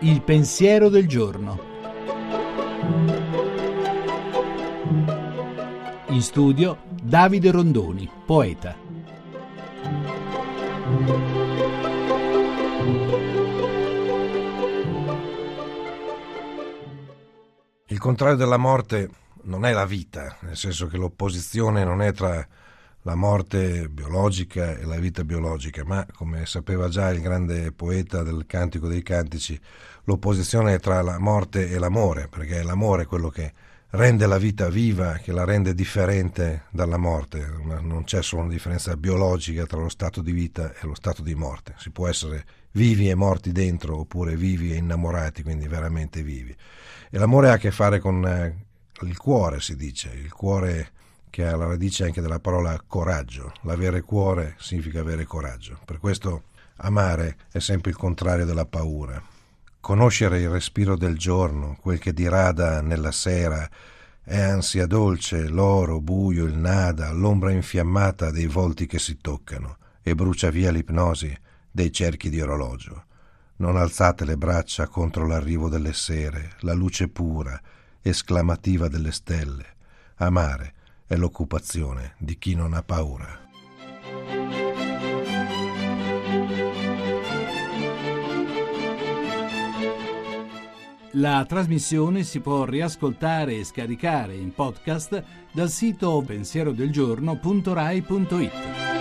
[0.00, 1.68] Il pensiero del giorno.
[6.08, 8.76] In studio Davide Rondoni, poeta.
[17.86, 19.10] Il contrario della morte
[19.42, 22.46] non è la vita, nel senso che l'opposizione non è tra
[23.02, 28.44] la morte biologica e la vita biologica, ma come sapeva già il grande poeta del
[28.46, 29.58] Cantico dei Cantici,
[30.04, 33.52] l'opposizione è tra la morte e l'amore, perché è l'amore quello che
[33.90, 37.44] rende la vita viva, che la rende differente dalla morte.
[37.80, 41.34] Non c'è solo una differenza biologica tra lo stato di vita e lo stato di
[41.34, 41.74] morte.
[41.78, 46.54] Si può essere vivi e morti dentro oppure vivi e innamorati, quindi veramente vivi.
[47.10, 48.66] E l'amore ha a che fare con eh,
[49.06, 50.92] il cuore, si dice, il cuore
[51.30, 53.52] che ha la radice anche della parola coraggio.
[53.62, 55.78] L'avere cuore significa avere coraggio.
[55.84, 56.42] Per questo
[56.78, 59.22] amare è sempre il contrario della paura.
[59.80, 63.68] Conoscere il respiro del giorno, quel che dirada nella sera,
[64.22, 70.14] è ansia dolce, l'oro, buio, il nada, l'ombra infiammata dei volti che si toccano, e
[70.14, 71.34] brucia via l'ipnosi
[71.70, 73.04] dei cerchi di orologio.
[73.56, 77.58] Non alzate le braccia contro l'arrivo delle sere, la luce pura,
[78.02, 79.64] esclamativa delle stelle.
[80.16, 80.74] Amare
[81.10, 83.36] è l'occupazione di chi non ha paura.
[91.14, 98.99] La trasmissione si può riascoltare e scaricare in podcast dal sito pensierodelgiorno.rai.it.